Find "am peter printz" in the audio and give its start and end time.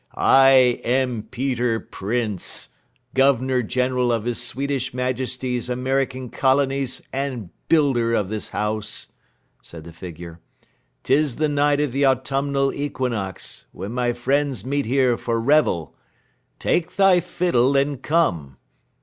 0.83-2.69